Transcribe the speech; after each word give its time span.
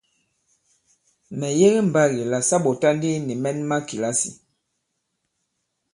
Mɛ̀ 1.39 1.51
yege 1.59 1.79
mbagì 1.87 2.21
la 2.31 2.39
sa 2.47 2.55
ɓɔ̀ta 2.63 2.87
ndi 2.95 3.09
nì 3.25 3.33
mɛn 3.43 3.57
ma 3.69 3.77
kìlasì. 3.87 4.29